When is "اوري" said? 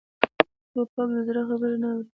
1.91-2.07